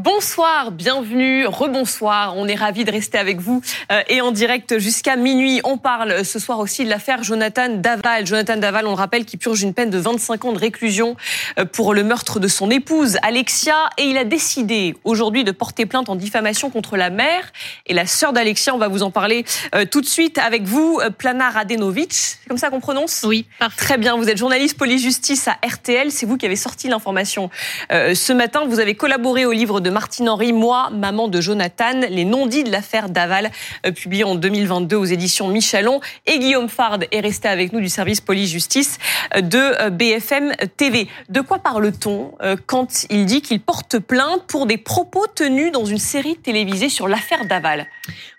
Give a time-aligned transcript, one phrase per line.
[0.00, 2.36] Bonsoir, bienvenue, rebonsoir.
[2.36, 5.60] On est ravis de rester avec vous euh, et en direct jusqu'à minuit.
[5.64, 8.24] On parle ce soir aussi de l'affaire Jonathan Daval.
[8.24, 11.16] Jonathan Daval, on le rappelle, qui purge une peine de 25 ans de réclusion
[11.58, 13.74] euh, pour le meurtre de son épouse Alexia.
[13.98, 17.52] Et il a décidé aujourd'hui de porter plainte en diffamation contre la mère
[17.86, 18.72] et la sœur d'Alexia.
[18.76, 19.44] On va vous en parler
[19.74, 22.12] euh, tout de suite avec vous, Plana Radenovic.
[22.12, 23.24] C'est comme ça qu'on prononce?
[23.26, 23.76] Oui, parfait.
[23.76, 24.16] Très bien.
[24.16, 26.12] Vous êtes journaliste police-justice à RTL.
[26.12, 27.50] C'est vous qui avez sorti l'information
[27.90, 28.64] ce matin.
[28.64, 32.70] Vous avez collaboré au livre de Martine Henry, Moi, maman de Jonathan, les non-dits de
[32.70, 33.50] l'affaire Daval,
[33.86, 36.00] euh, publié en 2022 aux éditions Michelon.
[36.26, 38.98] Et Guillaume Fard est resté avec nous du service police-justice
[39.36, 41.08] euh, de euh, BFM TV.
[41.28, 42.32] De quoi parle-t-on
[42.66, 47.08] quand il dit qu'il porte plainte pour des propos tenus dans une série télévisée sur
[47.08, 47.86] l'affaire Daval?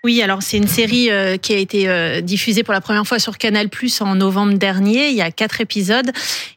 [0.04, 1.10] Oui, alors c'est une série
[1.42, 5.10] qui a été diffusée pour la première fois sur Canal Plus en novembre dernier.
[5.10, 6.12] Il y a quatre épisodes.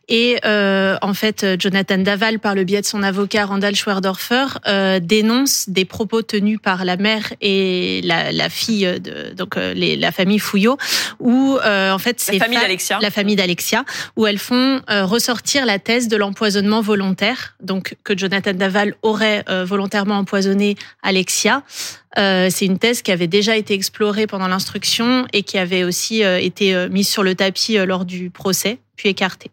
[0.09, 5.69] Et en fait, Jonathan Daval, par le biais de son avocat Randall Schwerdorfer, euh, dénonce
[5.69, 10.13] des propos tenus par la mère et la, la fille de donc euh, les, la
[10.13, 10.77] famille Fouillot,
[11.21, 13.85] où euh, en fait c'est la famille d'Alexia, la famille d'Alexia,
[14.17, 20.19] où elles font ressortir la thèse de l'empoisonnement volontaire, donc que Jonathan Daval aurait volontairement
[20.19, 21.63] empoisonné Alexia.
[22.17, 26.89] c'est une thèse qui avait déjà été explorée pendant l'instruction et qui avait aussi été
[26.89, 29.51] mise sur le tapis lors du procès, puis écartée.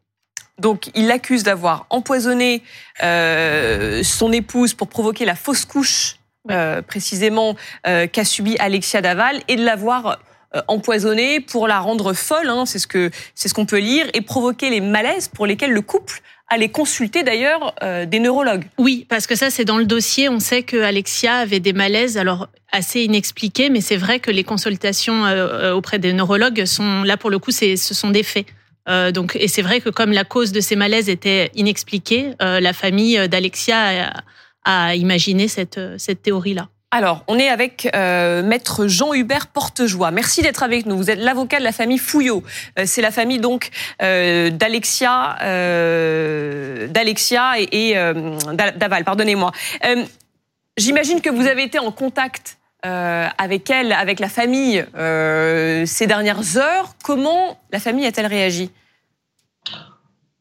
[0.60, 2.62] Donc, il l'accuse d'avoir empoisonné
[3.04, 6.18] euh, son épouse pour provoquer la fausse couche,
[6.52, 7.56] euh, précisément,
[7.88, 10.20] euh, qu'a subi Alexia Daval, et de l'avoir
[10.68, 14.22] empoisonnée pour la rendre folle, hein, c'est ce que c'est ce qu'on peut lire, et
[14.22, 17.76] provoquer les malaises pour lesquels le couple allait consulter d'ailleurs
[18.08, 18.66] des neurologues.
[18.80, 20.28] Oui, parce que ça c'est dans le dossier.
[20.28, 24.44] On sait que Alexia avait des malaises, alors assez inexpliqués, mais c'est vrai que les
[24.44, 25.26] consultations
[25.76, 28.48] auprès des neurologues sont là pour le coup, ce sont des faits.
[28.88, 32.60] Euh, donc, et c'est vrai que comme la cause de ces malaises était inexpliquée, euh,
[32.60, 34.14] la famille d'Alexia
[34.66, 36.68] a, imaginé cette, cette théorie-là.
[36.92, 40.12] Alors, on est avec euh, maître Jean-Hubert Portejoie.
[40.12, 40.98] Merci d'être avec nous.
[40.98, 42.44] Vous êtes l'avocat de la famille Fouillot.
[42.86, 43.70] c'est la famille donc
[44.00, 45.38] d'Alexia,
[46.88, 47.94] d'Alexia et, et
[48.54, 49.04] d'Aval.
[49.04, 49.52] Pardonnez-moi.
[50.78, 56.08] J'imagine que vous avez été en contact euh, avec elle, avec la famille, euh, ces
[56.08, 56.96] dernières heures.
[57.04, 58.72] Comment la famille a-t-elle réagi?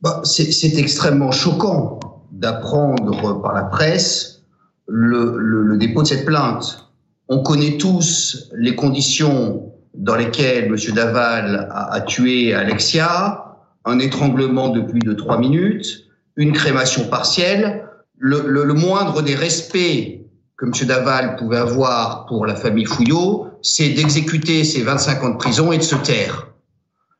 [0.00, 1.98] Bah, C'est extrêmement choquant
[2.30, 4.42] d'apprendre par la presse
[4.86, 6.92] le, dépôt de cette plainte.
[7.28, 10.76] On connaît tous les conditions dans lesquelles M.
[10.94, 16.04] Daval a, tué Alexia, un étranglement de plus de trois minutes,
[16.36, 17.84] une crémation partielle.
[18.16, 20.17] Le, le moindre des respects
[20.58, 20.72] que M.
[20.86, 25.78] Daval pouvait avoir pour la famille Fouillot, c'est d'exécuter ses 25 ans de prison et
[25.78, 26.48] de se taire.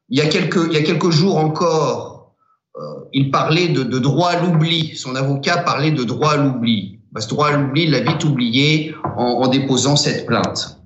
[0.08, 2.34] Il y a quelques, il y a quelques jours encore,
[2.76, 2.80] euh,
[3.12, 4.96] il parlait de, de droit à l'oubli.
[4.96, 6.98] Son avocat parlait de droit à l'oubli.
[7.12, 10.80] Bah, ce droit à l'oubli, il l'a vite oublié en, en, déposant cette plainte.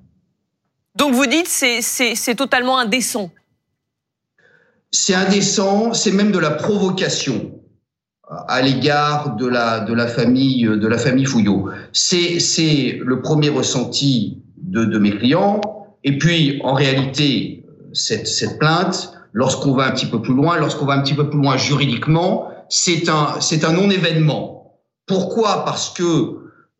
[0.95, 3.31] Donc vous dites c'est c'est totalement indécent.
[4.91, 7.62] C'est indécent, c'est même de la provocation
[8.47, 11.69] à l'égard de la de la famille de la famille Fouillot.
[11.91, 15.61] C'est c'est le premier ressenti de, de mes clients.
[16.03, 20.85] Et puis en réalité cette cette plainte, lorsqu'on va un petit peu plus loin, lorsqu'on
[20.85, 24.79] va un petit peu plus loin juridiquement, c'est un c'est un non événement.
[25.05, 25.65] Pourquoi?
[25.65, 26.03] Parce que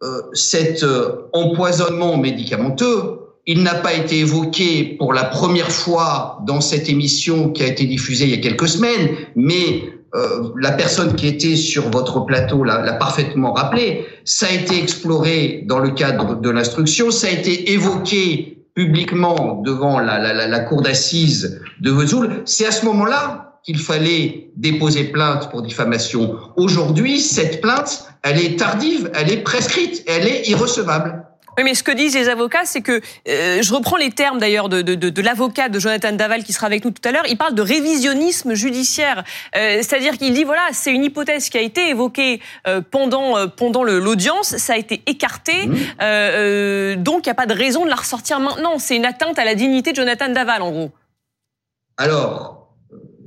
[0.04, 6.62] euh, cet euh, empoisonnement médicamenteux, il n'a pas été évoqué pour la première fois dans
[6.62, 11.16] cette émission qui a été diffusée il y a quelques semaines, mais euh, la personne
[11.16, 16.36] qui était sur votre plateau l'a parfaitement rappelé, ça a été exploré dans le cadre
[16.40, 22.42] de l'instruction, ça a été évoqué publiquement devant la, la, la cour d'assises de Vesoul.
[22.46, 26.38] C'est à ce moment-là qu'il fallait déposer plainte pour diffamation.
[26.58, 31.26] Aujourd'hui, cette plainte, elle est tardive, elle est prescrite, elle est irrecevable.
[31.58, 34.70] Oui, mais ce que disent les avocats, c'est que, euh, je reprends les termes d'ailleurs
[34.70, 37.38] de, de, de, l'avocat de Jonathan Daval qui sera avec nous tout à l'heure, il
[37.38, 39.24] parle de révisionnisme judiciaire.
[39.56, 43.48] Euh, C'est-à-dire qu'il dit, voilà, c'est une hypothèse qui a été évoquée euh, pendant, euh,
[43.48, 45.76] pendant l'audience, ça a été écarté, mmh.
[46.02, 48.80] euh, donc il n'y a pas de raison de la ressortir maintenant.
[48.80, 50.92] C'est une atteinte à la dignité de Jonathan Daval, en gros.
[51.98, 52.74] Alors,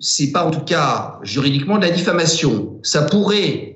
[0.01, 2.79] c'est pas en tout cas juridiquement de la diffamation.
[2.83, 3.76] Ça pourrait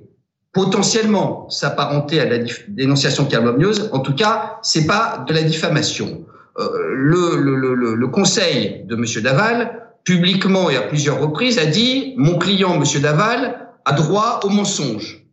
[0.52, 2.38] potentiellement s'apparenter à la
[2.68, 3.88] dénonciation calomnieuse.
[3.92, 6.24] En tout cas, c'est pas de la diffamation.
[6.58, 11.66] Euh, le, le, le, le, conseil de Monsieur Daval, publiquement et à plusieurs reprises, a
[11.66, 15.24] dit mon client, Monsieur Daval, a droit au mensonge.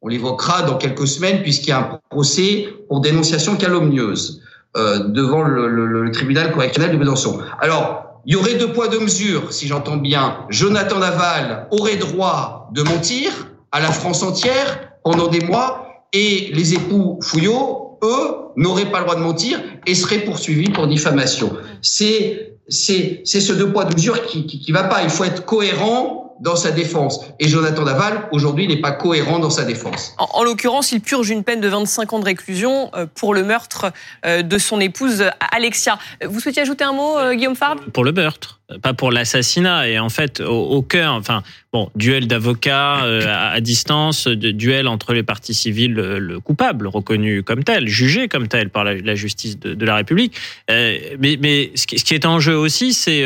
[0.00, 4.42] On l'évoquera dans quelques semaines puisqu'il y a un procès pour dénonciation calomnieuse
[4.76, 7.40] euh, devant le, tribunal correctionnel de Besançon.
[7.60, 10.38] Alors, il y aurait deux poids deux mesures, si j'entends bien.
[10.48, 13.32] Jonathan Daval aurait droit de mentir
[13.72, 15.82] à la France entière pendant des mois.
[16.12, 20.86] et les époux Fouillot, eux, n'auraient pas le droit de mentir et seraient poursuivis pour
[20.86, 21.52] diffamation.
[21.82, 25.02] C'est c'est c'est ce deux poids deux mesures qui, qui qui va pas.
[25.02, 27.20] Il faut être cohérent dans sa défense.
[27.38, 30.14] Et Jonathan Daval, aujourd'hui, n'est pas cohérent dans sa défense.
[30.18, 33.92] En, l'occurrence, il purge une peine de 25 ans de réclusion euh, pour le meurtre
[34.24, 35.98] euh, de son épouse Alexia.
[36.24, 39.88] Vous souhaitiez ajouter un mot, euh, Guillaume Farb Pour le meurtre, pas pour l'assassinat.
[39.88, 41.42] Et en fait, au, cœur, enfin,
[41.72, 47.88] bon, duel d'avocats à, distance, duel entre les parties civiles, le, coupable reconnu comme tel,
[47.88, 50.34] jugé comme tel par la, justice de, la République.
[50.68, 53.24] mais, mais ce qui, est en jeu aussi, c'est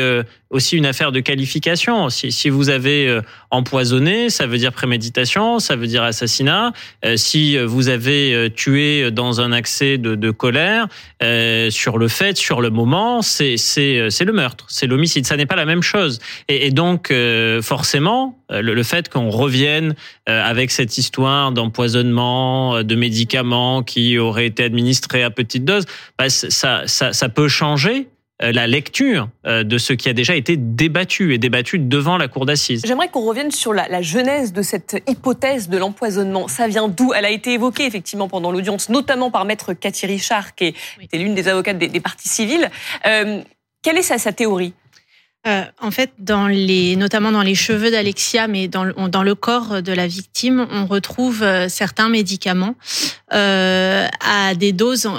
[0.51, 2.09] aussi une affaire de qualification.
[2.09, 6.73] Si, si vous avez euh, empoisonné, ça veut dire préméditation, ça veut dire assassinat.
[7.05, 10.87] Euh, si vous avez euh, tué dans un accès de, colère,
[11.69, 15.25] sur le fait, sur le moment, c'est c'est le meurtre, c'est l'homicide.
[15.31, 16.19] Ça n'est pas la même chose.
[16.49, 17.13] Et, et donc
[17.61, 19.95] forcément, le, le fait qu'on revienne
[20.25, 25.85] avec cette histoire d'empoisonnement, de médicaments qui auraient été administrés à petite dose,
[26.19, 28.07] bah, ça, ça, ça peut changer
[28.43, 32.27] euh, la lecture euh, de ce qui a déjà été débattu et débattu devant la
[32.27, 32.81] cour d'assises.
[32.85, 36.47] J'aimerais qu'on revienne sur la, la, genèse de cette hypothèse de l'empoisonnement.
[36.47, 37.13] Ça vient d'où?
[37.13, 41.35] Elle a été évoquée effectivement pendant l'audience, notamment par maître Cathy Richard, qui était l'une
[41.35, 42.69] des avocates des, des parties civiles.
[43.05, 43.41] Euh,
[43.83, 44.73] quelle est sa, sa théorie?
[45.47, 50.67] Euh, en fait, notamment dans les cheveux d'Alexia, mais dans, le corps de la victime,
[50.71, 52.75] on retrouve certains médicaments
[53.33, 55.09] euh, à des doses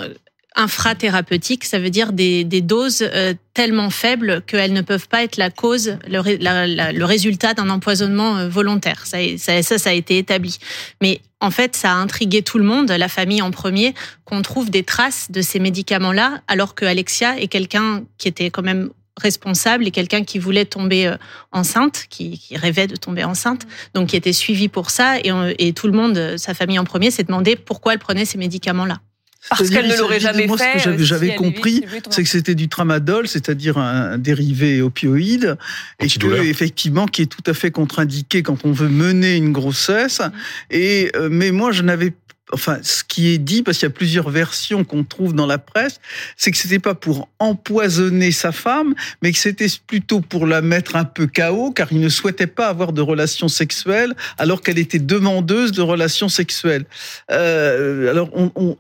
[0.55, 5.51] infrathérapeutiques, ça veut dire des, doses euh, tellement faibles qu'elles ne peuvent pas être la
[5.51, 9.07] cause, le, résultat d'un empoisonnement euh, volontaire.
[9.07, 10.59] Ça, ça, ça, a été établi.
[11.01, 13.95] Mais en fait, ça a intrigué tout le monde, la famille en premier,
[14.25, 18.63] qu'on trouve des traces de ces médicaments-là, alors que Alexia est quelqu'un qui était quand
[18.63, 18.91] même
[19.21, 21.17] responsable et quelqu'un qui voulait tomber euh,
[21.53, 25.19] enceinte, qui, qui, rêvait de tomber enceinte, donc qui était suivi pour ça.
[25.21, 28.39] Et, et tout le monde, sa famille en premier, s'est demandé pourquoi elle prenait ces
[28.39, 29.01] médicaments-là.
[29.49, 30.79] Parce qu'elle ne l'aurait jamais moi, fait.
[30.79, 35.57] Ce que j'avais compris, c'est que c'était du tramadol, c'est-à-dire un dérivé opioïde,
[35.99, 40.21] et que effectivement, qui est tout à fait contre-indiqué quand on veut mener une grossesse.
[40.21, 40.33] Mm.
[40.71, 42.13] Et euh, mais moi, je n'avais
[42.53, 45.59] enfin, ce qui est dit, parce qu'il y a plusieurs versions qu'on trouve dans la
[45.59, 46.01] presse,
[46.37, 50.97] c'est que c'était pas pour empoisonner sa femme, mais que c'était plutôt pour la mettre
[50.97, 54.99] un peu KO, car il ne souhaitait pas avoir de relations sexuelles, alors qu'elle était
[54.99, 56.85] demandeuse de relations sexuelles.
[57.31, 58.31] Euh, alors,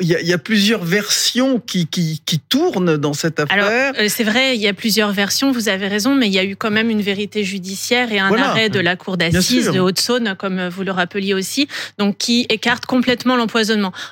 [0.00, 3.92] il y, a, y, a, plusieurs versions qui, qui, qui, tournent dans cette affaire.
[3.98, 6.44] Euh, c'est vrai, il y a plusieurs versions, vous avez raison, mais il y a
[6.44, 10.34] eu quand même une vérité judiciaire et un arrêt de la cour d'assises de Haute-Saône,
[10.38, 13.61] comme vous le rappeliez aussi, donc qui écarte complètement l'empoisonnement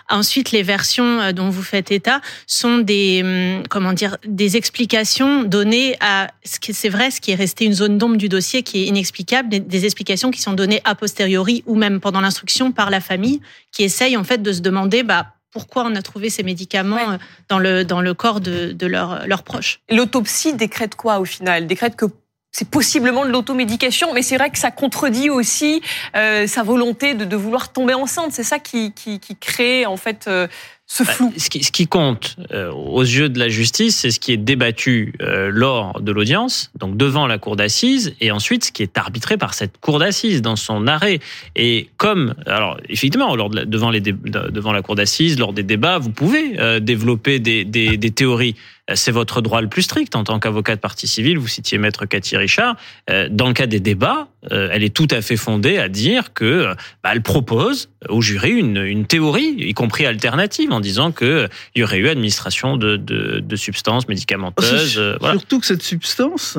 [0.09, 5.43] Ensuite, les versions euh, dont vous faites état sont des hum, comment dire des explications
[5.45, 8.63] données à ce qui c'est vrai, ce qui est resté une zone d'ombre du dossier
[8.63, 12.91] qui est inexplicable, des, explications qui sont données a posteriori ou même pendant l'instruction par
[12.91, 13.41] la famille,
[13.73, 17.17] qui essaye en fait de se demander bah pourquoi on a trouvé ces médicaments euh,
[17.49, 19.81] dans le dans le corps de, de leurs leur proches.
[19.91, 21.67] L'autopsie décrète quoi au final?
[21.67, 22.07] Décrète que
[22.53, 25.83] c'est possiblement de l'automédication, mais c'est vrai que ça contredit aussi
[26.17, 28.33] euh, sa volonté de, de, vouloir tomber enceinte.
[28.33, 30.49] C'est ça qui, qui, qui, crée en fait euh,
[30.85, 31.33] ce bah, flou.
[31.37, 34.37] Ce qui, ce qui compte euh, aux yeux de la justice, c'est ce qui est
[34.37, 39.37] débattu lors de l'audience, donc devant la cour d'assises, et ensuite ce qui est arbitré
[39.37, 41.21] par cette cour d'assises dans son arrêt.
[41.55, 45.99] Et comme, alors effectivement, lors de devant, les devant la cour d'assises, lors des débats,
[45.99, 48.57] vous pouvez développer des, des, des théories
[48.95, 51.39] c'est votre droit le plus strict en tant qu'avocat de partie civile.
[51.39, 52.77] Vous citiez maître Cathy Richard.
[53.09, 56.33] Euh, dans le cas des débats, euh, elle est tout à fait fondée à dire
[56.33, 61.13] que euh, bah, elle propose au jury une, une, théorie, y compris alternative, en disant
[61.13, 64.99] que il y aurait eu administration de, de, de substances médicamenteuses.
[65.21, 65.35] Voilà.
[65.35, 66.59] Surtout que cette substance,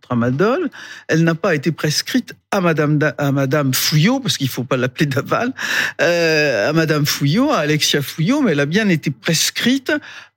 [0.00, 0.70] tramadol,
[1.08, 5.06] elle n'a pas été prescrite à Madame à Madame Fouillot, parce qu'il faut pas l'appeler
[5.06, 5.52] Daval,
[6.00, 9.92] euh, à Madame Fouillot, à Alexia Fouillot, mais elle a bien été prescrite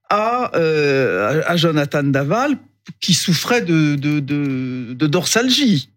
[0.09, 2.57] à, euh, à Jonathan Daval
[3.01, 5.89] qui souffrait de, de dorsalgie.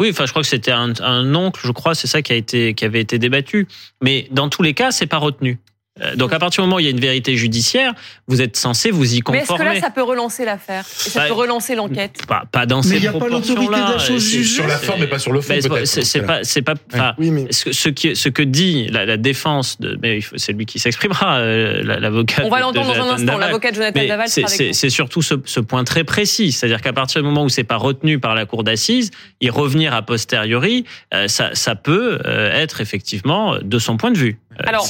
[0.00, 2.36] Oui, enfin, je crois que c'était un, un, oncle, je crois, c'est ça qui a
[2.36, 3.68] été qui avait été débattu.
[4.02, 5.58] Mais dans tous les cas, c'est pas retenu.
[6.02, 7.94] Euh, donc à partir du moment où il y a une vérité judiciaire,
[8.26, 9.46] vous êtes censé vous y conformer.
[9.48, 12.66] Mais est-ce que là, ça peut relancer l'affaire Ça bah, peut relancer l'enquête pas, pas
[12.66, 13.60] dans mais ces proportions-là.
[13.60, 14.54] Mais il n'y a pas l'autorité de la chose jugée.
[14.54, 15.54] Sur la forme, mais pas sur le fond.
[15.84, 16.74] C'est pas, c'est pas.
[17.18, 17.46] Oui, mais...
[17.50, 21.38] ce, ce, qui, ce que dit la, la défense de, mais c'est lui qui s'exprimera,
[21.38, 22.42] euh, l'avocat.
[22.44, 23.38] On va l'entendre dans un instant.
[23.38, 24.28] L'avocat de Jonathan Daval.
[24.28, 27.76] C'est surtout ce, ce, point très précis, c'est-à-dire qu'à partir du moment où c'est pas
[27.76, 32.80] retenu par la cour d'assises, y revenir a posteriori, euh, ça, ça peut euh, être
[32.80, 34.38] effectivement de son point de vue.
[34.60, 34.86] Euh, Alors,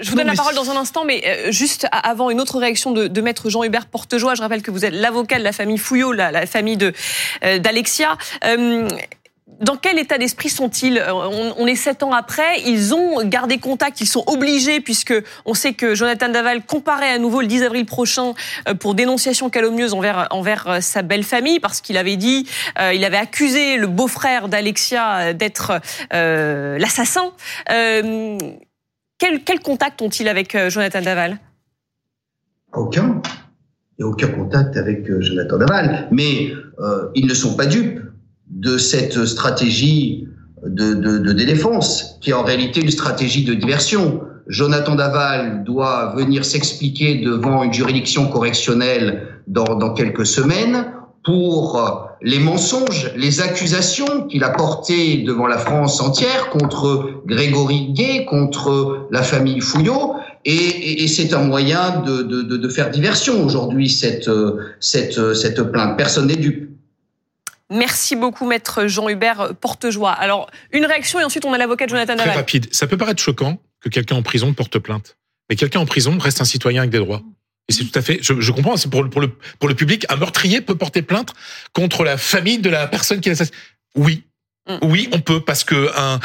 [0.00, 2.92] je vous donne la parole dans un instant, mais euh, juste avant une autre réaction
[2.92, 6.12] de, de maître Jean-Hubert Portejoie, je rappelle que vous êtes l'avocat de la famille Fouillot,
[6.12, 6.92] la, la famille de
[7.44, 8.16] euh, d'Alexia.
[9.60, 11.02] dans quel état d'esprit sont-ils?
[11.10, 15.14] On, est sept ans après, ils ont gardé contact, ils sont obligés puisque
[15.46, 18.34] on sait que Jonathan Daval comparait à nouveau le 10 avril prochain
[18.78, 22.46] pour dénonciation calomnieuse envers envers sa belle famille parce qu'il avait dit,
[22.92, 25.80] il avait accusé le beau-frère d'Alexia d'être
[26.12, 27.32] l'assassin.
[29.18, 31.38] Quel, contact ont-ils avec Jonathan Daval?
[32.72, 33.20] Aucun.
[33.98, 36.08] Il n'y a aucun contact avec Jonathan Daval.
[36.12, 38.00] Mais euh, ils ne sont pas dupes
[38.48, 40.28] de cette stratégie
[40.64, 44.22] de, de, qui est en réalité une stratégie de diversion.
[44.46, 50.92] Jonathan Daval doit venir s'expliquer devant une juridiction correctionnelle dans quelques semaines
[51.24, 58.24] pour les mensonges, les accusations qu'il a portées devant la France entière contre Grégory Gay,
[58.24, 60.14] contre la famille Fouillot.
[60.44, 64.30] Et, et, et c'est un moyen de, de, de, faire diversion aujourd'hui, cette,
[64.80, 65.98] cette, cette plainte.
[65.98, 66.70] Personne n'est dupe.
[67.70, 70.12] Merci beaucoup, maître Jean-Hubert Portejoie.
[70.12, 72.66] Alors, une réaction et ensuite on a l'avocat Jonathan Très rapide.
[72.72, 75.16] Ça peut paraître choquant que quelqu'un en prison porte plainte.
[75.50, 77.22] Mais quelqu'un en prison reste un citoyen avec des droits.
[77.68, 80.06] Et c'est tout à fait, je, je comprends, c'est pour, pour, le, pour le public,
[80.08, 81.34] un meurtrier peut porter plainte
[81.74, 83.54] contre la famille de la personne qui l'assassine.
[83.94, 84.24] Oui,
[84.68, 84.78] mm.
[84.82, 86.18] oui, on peut, parce que un,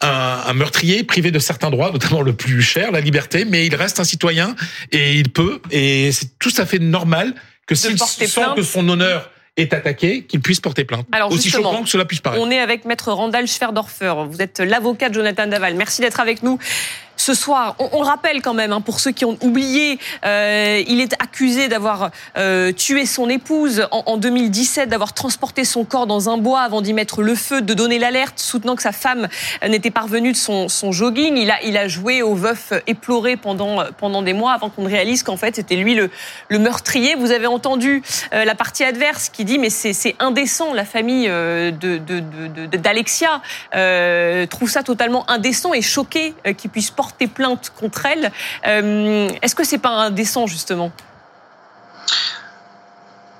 [0.00, 3.66] un, un, meurtrier est privé de certains droits, notamment le plus cher, la liberté, mais
[3.66, 4.54] il reste un citoyen
[4.92, 7.34] et il peut, et c'est tout à fait normal
[7.66, 11.06] que s'il sent que son honneur est attaqué, qu'il puisse porter plainte.
[11.12, 12.42] Alors Aussi choquant que cela puisse paraître.
[12.42, 14.14] On est avec maître Randall Schwerdorfer.
[14.28, 15.74] Vous êtes l'avocat de Jonathan Daval.
[15.74, 16.58] Merci d'être avec nous
[17.16, 17.76] ce soir.
[17.78, 21.68] On, le rappelle quand même, hein, pour ceux qui ont oublié, euh, il est accusé
[21.68, 26.60] d'avoir euh, tué son épouse en, en 2017, d'avoir transporté son corps dans un bois
[26.60, 29.28] avant d'y mettre le feu, de donner l'alerte, soutenant que sa femme
[29.66, 31.36] n'était pas revenue de son, jogging.
[31.36, 35.56] Il a, joué au veuf éploré pendant, des mois avant qu'on ne réalise qu'en fait
[35.56, 36.10] c'était lui le,
[36.58, 37.14] meurtrier.
[37.14, 38.02] Vous avez entendu
[38.32, 43.40] euh, la partie adverse qui dit mais c'est indécent, la famille euh, d'Alexia
[44.48, 48.32] trouve ça totalement indécent et choqué qu'il puisse porter porter plainte contre elle.
[48.66, 50.90] Euh, est-ce que c'est pas indécent justement?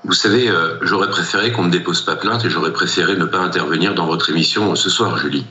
[0.03, 3.39] Vous savez, euh, j'aurais préféré qu'on ne dépose pas plainte et j'aurais préféré ne pas
[3.39, 5.47] intervenir dans votre émission ce soir, Julie.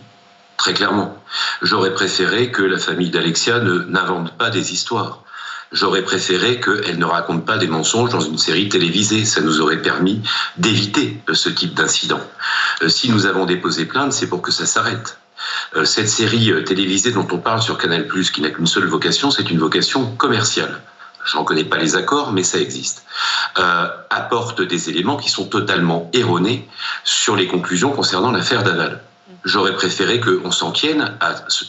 [0.56, 1.18] Très clairement.
[1.60, 5.24] J'aurais préféré que la famille d'Alexia n'invente pas des histoires.
[5.72, 9.24] J'aurais préféré qu'elle ne raconte pas des mensonges dans une série télévisée.
[9.24, 10.22] Ça nous aurait permis
[10.56, 12.20] d'éviter ce type d'incident.
[12.82, 15.18] Euh, si nous avons déposé plainte, c'est pour que ça s'arrête.
[15.76, 19.30] Euh, cette série euh, télévisée dont on parle sur Canal+, qui n'a qu'une seule vocation,
[19.30, 20.80] c'est une vocation commerciale.
[21.24, 23.04] Je n'en connais pas les accords, mais ça existe.
[23.58, 26.68] Euh, apporte des éléments qui sont totalement erronés
[27.02, 29.00] sur les conclusions concernant l'affaire Daval.
[29.44, 31.18] J'aurais préféré qu'on s'en tienne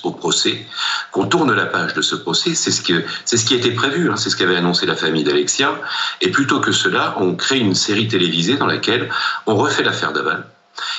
[0.03, 0.65] au procès,
[1.11, 2.53] qu'on tourne la page de ce procès.
[2.55, 5.75] C'est ce, qui était prévu, hein, c'est ce qu'avait annoncé la famille d'Alexia.
[6.21, 9.09] Et plutôt que cela, on crée une série télévisée dans laquelle
[9.45, 10.45] on refait l'affaire Daval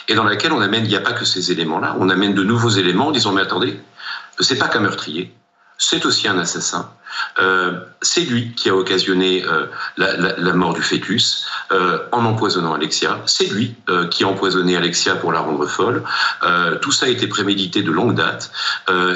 [0.08, 2.42] et dans laquelle on amène, il n'y a pas que ces éléments-là, on amène de
[2.42, 3.80] nouveaux éléments en disant mais attendez,
[4.40, 5.34] c'est pas qu'un meurtrier,
[5.78, 6.90] c'est aussi un assassin.
[7.38, 9.66] Euh, c'est lui qui a occasionné euh,
[9.96, 13.20] la, mort du fœtus euh, en empoisonnant Alexia.
[13.26, 13.74] C'est lui
[14.10, 16.02] qui a empoisonné Alexia pour la rendre folle.
[16.80, 18.50] Tout ça a été prémédité de longue date.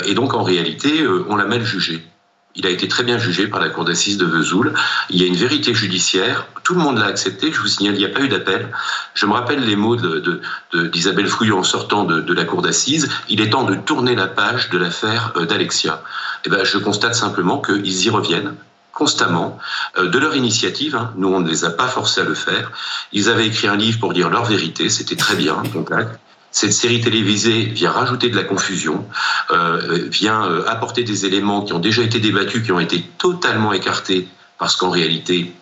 [0.04, 2.09] et donc en réalité, on l'a mal jugé.
[2.56, 4.74] Il a été très bien jugé par la cour d'assises de Vesoul.
[5.08, 6.46] Il y a une vérité judiciaire.
[6.64, 7.52] Tout le monde l'a accepté.
[7.52, 8.68] Je vous signale, il n'y a pas eu d'appel.
[9.14, 13.08] Je me rappelle les mots d'Isabelle de, en sortant de, de la cour d'assises.
[13.28, 16.02] Il est temps de tourner la page de l'affaire euh, d'Alexia.
[16.44, 18.54] Eh ben, je constate simplement qu'ils y reviennent
[18.92, 19.58] constamment,
[19.96, 20.96] euh, de leur initiative.
[20.96, 21.12] Hein.
[21.16, 22.70] Nous, on ne les a pas forcés à le faire.
[23.12, 24.90] Ils avaient écrit un livre pour dire leur vérité.
[24.90, 26.18] C'était très bien, contact.
[26.52, 29.06] Cette série télévisée vient rajouter de la confusion,
[29.52, 33.72] euh, vient euh, apporter des éléments qui ont déjà été débattus, qui ont été totalement
[33.72, 34.26] écartés,
[34.58, 35.54] parce qu'en réalité,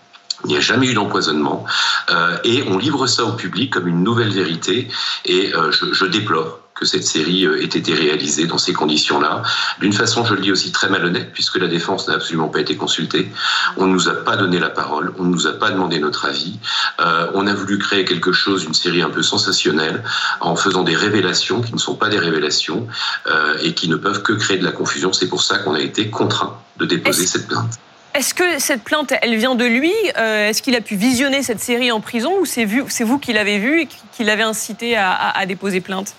[0.45, 1.65] il n'y a jamais eu d'empoisonnement.
[2.11, 4.89] Euh, et on livre ça au public comme une nouvelle vérité.
[5.25, 5.53] Et
[5.93, 9.43] je déplore que cette série euh, ait été réalisée dans ces conditions-là.
[9.81, 12.77] D'une façon, je le dis aussi très malhonnête, puisque la défense n'a absolument pas été
[12.77, 13.31] consultée.
[13.77, 16.27] On ne nous a pas donné la parole, on ne nous a pas demandé notre
[16.27, 16.59] avis.
[17.01, 20.05] Euh, on a voulu créer quelque chose, une série un peu sensationnelle,
[20.41, 22.87] en faisant des révélations qui ne sont pas des révélations
[23.27, 25.13] euh, et qui ne peuvent que créer de la confusion.
[25.13, 27.79] C'est pour ça qu'on a été contraint de déposer cette plainte.
[28.15, 31.61] Est-ce que cette plainte, elle vient de lui euh, Est-ce qu'il a pu visionner cette
[31.61, 35.39] série en prison ou c'est vous qui l'avez vue et qui l'avez incité à, à,
[35.39, 36.15] à déposer plainte?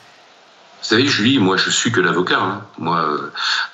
[0.81, 2.39] Vous savez, Julie, moi, je suis que l'avocat.
[2.39, 2.62] Hein.
[2.77, 3.19] Moi,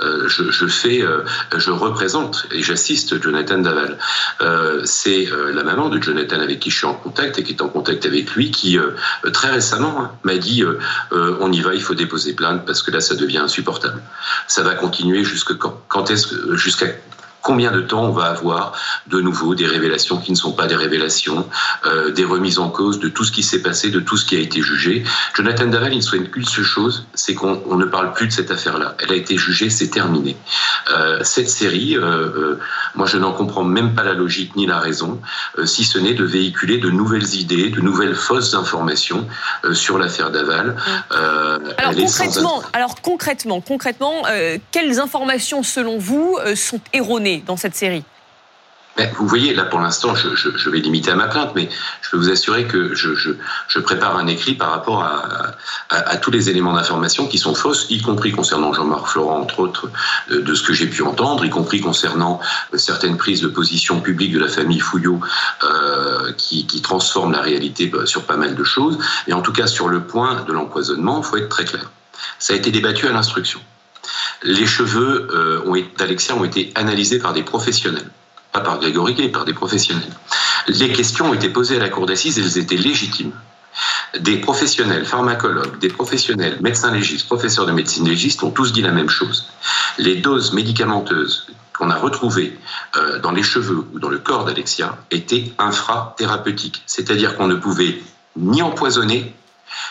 [0.02, 1.24] euh, je, je, fais, euh,
[1.56, 4.00] je représente et j'assiste Jonathan Daval.
[4.42, 7.54] Euh, c'est euh, la maman de Jonathan avec qui je suis en contact et qui
[7.54, 8.92] est en contact avec lui, qui euh,
[9.32, 10.64] très récemment hein, m'a dit
[11.12, 14.02] on y va, il faut déposer plainte parce que là, ça devient insupportable.
[14.48, 15.80] Ça va continuer jusque quand?
[15.88, 16.88] Quand est-ce jusqu'à
[17.46, 18.74] Combien de temps on va avoir
[19.06, 21.48] de nouveau des révélations qui ne sont pas des révélations,
[21.86, 24.36] euh, des remises en cause de tout ce qui s'est passé, de tout ce qui
[24.36, 25.04] a été jugé.
[25.36, 28.50] Jonathan Daval, il ne souhaite qu'une seule chose, c'est qu'on ne parle plus de cette
[28.50, 28.96] affaire-là.
[28.98, 30.36] Elle a été jugée, c'est terminé.
[30.90, 32.56] Euh, cette série, euh,
[32.96, 35.22] moi je n'en comprends même pas la logique ni la raison,
[35.66, 39.28] si ce n'est de véhiculer de nouvelles idées, de nouvelles fausses informations
[39.74, 40.78] sur l'affaire Daval.
[41.12, 44.24] alors, concrètement, alors concrètement, concrètement,
[44.72, 47.35] quelles informations selon vous sont erronées?
[47.46, 48.04] Dans cette série
[49.18, 51.70] vous voyez, là pour l'instant, je, vais limiter à ma plainte, mais
[52.02, 56.74] je peux vous assurer que je, prépare un écrit par rapport à, tous les éléments
[56.74, 59.92] d'information qui sont fausses, y compris concernant Jean-Marc Florent, entre autres,
[60.32, 62.40] euh, de ce que j'ai pu entendre, y compris concernant
[62.74, 65.20] euh, certaines prises de position publiques de la famille Fouillot
[65.64, 68.98] euh, qui, qui transforment la réalité bah, sur pas mal de choses.
[69.28, 71.92] Et en tout cas, sur le point de l'empoisonnement, il faut être très clair.
[72.40, 73.60] Ça a été débattu à l'instruction.
[74.46, 78.10] Les cheveux euh, d'Alexia ont été analysés par des professionnels
[78.56, 80.16] pas par Grégory mais par des professionnels.
[80.68, 83.34] Les questions ont été posées à la cour d'assises elles étaient légitimes.
[84.18, 88.92] Des professionnels, pharmacologues, des professionnels, médecins légistes, professeurs de médecine légiste ont tous dit la
[88.92, 89.50] même chose.
[89.98, 91.48] Les doses médicamenteuses
[91.78, 92.58] qu'on a retrouvées
[92.96, 98.02] euh, dans les cheveux ou dans le corps d'Alexia étaient infrathérapeutiques, c'est-à-dire qu'on ne pouvait
[98.38, 99.36] ni empoisonner,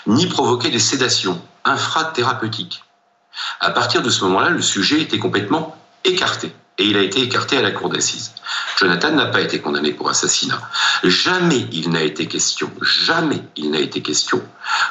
[0.06, 2.83] ni provoquer des sédations infrathérapeutiques.
[3.60, 7.56] À partir de ce moment-là, le sujet était complètement écarté et il a été écarté
[7.56, 8.32] à la cour d'assises.
[8.78, 10.60] Jonathan n'a pas été condamné pour assassinat.
[11.04, 14.42] Jamais il n'a été question, jamais il n'a été question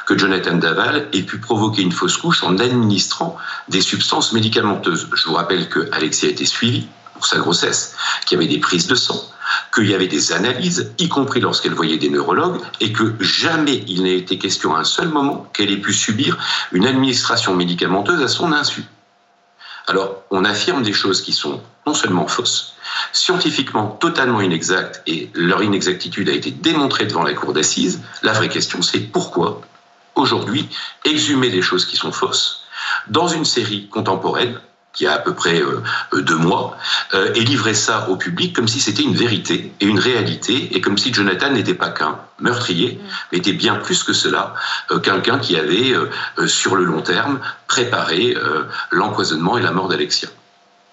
[0.06, 3.36] que Jonathan Daval ait pu provoquer une fausse couche en administrant
[3.68, 5.08] des substances médicamenteuses.
[5.12, 8.60] Je vous rappelle que Alexia a été suivie pour sa grossesse, qu'il y avait des
[8.60, 9.22] prises de sang,
[9.74, 14.02] qu'il y avait des analyses, y compris lorsqu'elle voyait des neurologues, et que jamais il
[14.02, 16.38] n'a été question à un seul moment qu'elle ait pu subir
[16.72, 18.84] une administration médicamenteuse à son insu.
[19.86, 22.74] Alors, on affirme des choses qui sont non seulement fausses,
[23.12, 28.00] scientifiquement totalement inexactes, et leur inexactitude a été démontrée devant la cour d'assises.
[28.22, 29.60] La vraie question, c'est pourquoi,
[30.14, 30.68] aujourd'hui,
[31.04, 32.62] exhumer des choses qui sont fausses
[33.08, 34.58] dans une série contemporaine,
[34.94, 35.82] qui a à peu près euh,
[36.14, 36.78] euh, deux mois,
[37.12, 40.80] euh, et livrer ça au public comme si c'était une vérité et une réalité, et
[40.80, 44.54] comme si Jonathan n'était pas qu'un meurtrier, mais était bien plus que cela,
[45.02, 45.94] quelqu'un qui avait,
[46.46, 48.34] sur le long terme, préparé
[48.90, 50.28] l'empoisonnement et la mort d'Alexia.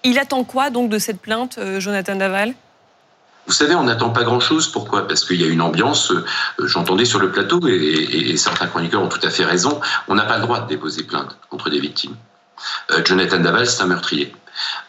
[0.04, 2.54] Il attend quoi donc de cette plainte, Jonathan Daval?
[3.46, 4.68] Vous savez, on n'attend pas grand-chose.
[4.68, 5.08] Pourquoi?
[5.08, 6.12] Parce qu'il y a une ambiance,
[6.60, 10.24] j'entendais sur le plateau, et, et certains chroniqueurs ont tout à fait raison, on n'a
[10.24, 12.14] pas le droit de déposer plainte contre des victimes.
[12.90, 14.32] Euh, Jonathan Daval, c'est un meurtrier.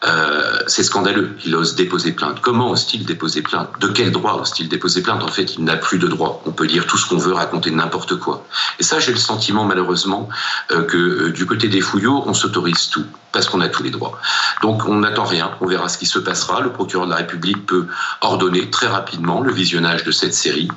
[0.04, 1.36] Euh, c'est scandaleux.
[1.44, 2.40] Il ose déposer plainte.
[2.40, 3.70] Comment ose-t-il déposer plainte?
[3.80, 5.22] De quel droit ose-t-il déposer plainte?
[5.22, 6.42] En fait, il n'a plus de droit.
[6.46, 8.46] On peut dire tout ce qu'on veut, raconter n'importe quoi.
[8.78, 10.28] Et ça, j'ai le sentiment, malheureusement,
[10.70, 13.90] euh, que euh, du côté des fouillots, on s'autorise tout, parce qu'on a tous les
[13.90, 14.18] droits.
[14.62, 15.52] Donc, on n'attend rien.
[15.60, 16.60] On verra ce qui se passera.
[16.60, 17.86] Le procureur de la République peut
[18.20, 20.68] ordonner très rapidement le visionnage de cette série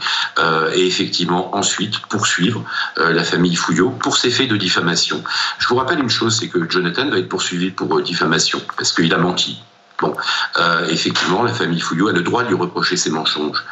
[0.73, 2.63] et effectivement, ensuite, poursuivre
[2.97, 5.23] la famille Fouillot pour ces faits de diffamation.
[5.59, 9.13] Je vous rappelle une chose, c'est que Jonathan va être poursuivi pour diffamation parce qu'il
[9.13, 9.61] a menti.
[9.99, 10.15] Bon,
[10.57, 13.63] euh, effectivement, la famille Fouillot a le droit de lui reprocher ses mensonges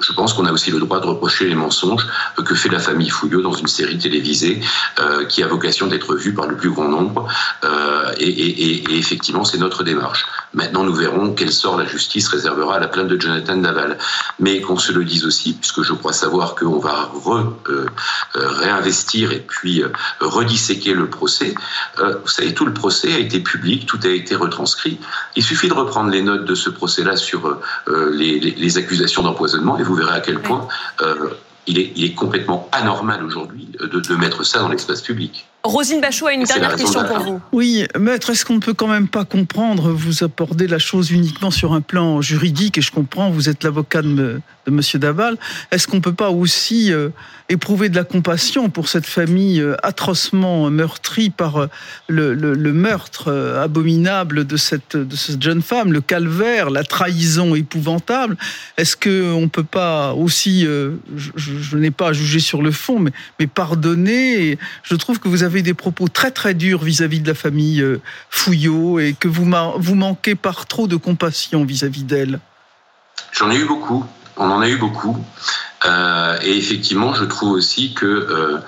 [0.00, 2.06] je pense qu'on a aussi le droit de reprocher les mensonges
[2.44, 4.60] que fait la famille Fouillot dans une série télévisée
[4.98, 7.28] euh, qui a vocation d'être vue par le plus grand nombre.
[7.64, 10.26] Euh, et, effectivement, c'est notre démarche.
[10.52, 13.98] Maintenant, nous verrons quel sort la justice réservera à la plainte de Jonathan Daval.
[14.40, 17.12] Mais qu'on se le dise aussi, puisque je crois savoir qu'on va
[17.68, 17.86] euh,
[18.34, 19.82] réinvestir et puis
[20.20, 21.54] redisséquer le procès.
[21.98, 24.98] Vous savez, tout le procès a été public, tout a été retranscrit.
[25.36, 30.16] Il suffit de reprendre les notes de ce procès-là sur les accusations d'empoisonnement vous verrez
[30.16, 30.66] à quel point
[31.02, 31.30] euh,
[31.66, 35.46] il, est, il, est, complètement anormal aujourd'hui de, de mettre ça dans l'espace public.
[35.64, 37.40] Rosine Bachot a une dernière question pour vous.
[37.52, 41.50] Oui, maître, est-ce qu'on ne peut quand même pas comprendre, vous abordez la chose uniquement
[41.50, 45.36] sur un plan juridique, et je comprends, vous êtes l'avocat de, de Monsieur Daval,
[45.70, 47.10] est-ce qu'on ne peut pas aussi euh,
[47.48, 51.68] éprouver de la compassion pour cette famille euh, atrocement meurtrie par euh,
[52.08, 54.96] le, meurtre abominable de cette,
[55.42, 58.36] jeune femme, le calvaire, la trahison épouvantable?
[58.76, 63.46] Est-ce qu'on ne peut pas aussi, je, n'ai pas à juger sur le fond, mais,
[63.46, 64.58] pardonner?
[64.82, 67.84] Je trouve que vous avez des propos très très durs vis-à-vis de la famille
[68.30, 72.40] Fouillot et que vous manquez par trop de compassion vis-à-vis d'elle.
[73.32, 74.04] J'en ai eu beaucoup,
[74.36, 75.24] on en a eu beaucoup.
[75.84, 78.58] Euh, et effectivement, je trouve aussi que euh,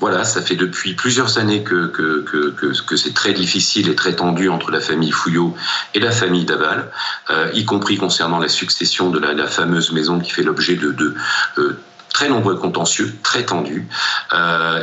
[0.00, 4.16] voilà, ça fait depuis plusieurs années que, que, que, que, c'est très difficile et très
[4.16, 5.54] tendu entre la famille Fouillot
[5.94, 6.90] et la famille Daval,
[7.30, 11.76] euh, y compris concernant la succession de la, fameuse maison qui fait l'objet de, de
[12.12, 13.86] très nombreux contentieux, très tendus.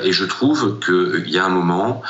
[0.04, 2.02] Et je trouve qu'il y a un moment,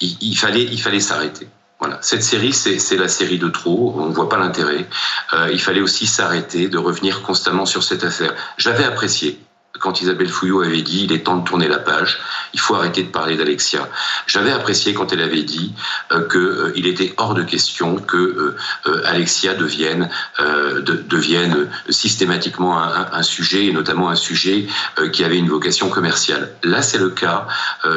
[0.00, 1.48] il, fallait, il fallait s'arrêter.
[1.78, 3.94] Voilà, cette série, c'est la série de trop.
[3.96, 4.88] On ne voit pas l'intérêt.
[5.32, 8.34] Euh, il fallait aussi s'arrêter, de revenir constamment sur cette affaire.
[8.56, 9.38] J'avais apprécié
[9.78, 12.18] quand Isabelle Fouillot avait dit il est temps de tourner la page,
[12.54, 13.88] il faut arrêter de parler d'Alexia.
[14.26, 15.72] J'avais apprécié quand elle avait dit
[16.12, 22.78] euh, que euh, était hors de question que euh, euh Alexia devienne de, devienne systématiquement
[22.78, 24.66] un, sujet et notamment un sujet
[25.12, 26.52] qui avait une vocation commerciale.
[26.62, 27.46] Là, c'est le cas.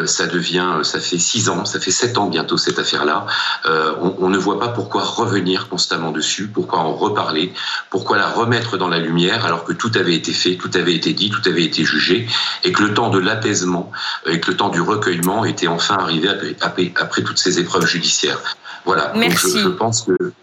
[0.06, 3.26] ça devient, ça fait six ans, ça fait sept ans bientôt cette affaire-là.
[3.66, 7.54] On, on, ne voit pas pourquoi revenir constamment dessus, pourquoi en reparler,
[7.90, 11.14] pourquoi la remettre dans la lumière alors que tout avait été fait, tout avait été
[11.14, 12.28] dit, tout avait été été jugé
[12.64, 13.92] et que le temps de l'apaisement
[14.26, 16.30] et que le temps du recueillement était enfin arrivé
[16.62, 18.40] après, après toutes ces épreuves judiciaires.
[18.86, 19.14] Voilà.
[19.16, 19.48] Merci.
[19.48, 20.34] Donc je, je pense que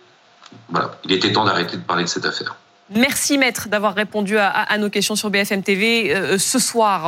[0.70, 2.56] voilà, il était temps d'arrêter de parler de cette affaire.
[2.90, 6.96] Merci maître d'avoir répondu à, à, nos questions sur BFM TV euh, ce soir.